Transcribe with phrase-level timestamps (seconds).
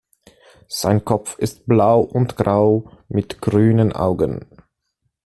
[0.67, 4.47] Sein Kopf ist blau und grau mit grünen Augen.